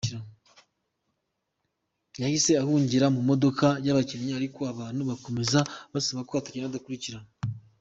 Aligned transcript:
Yahise 2.21 2.51
ahungira 2.61 3.05
mu 3.15 3.21
modoka 3.29 3.67
y’abakinnyi, 3.85 4.31
ariko 4.39 4.59
abantu 4.73 5.01
bakomeza 5.09 5.59
gusaba 5.91 6.21
ko 6.27 6.33
atagenda 6.35 6.69
adakurikiranywe. 6.71 7.31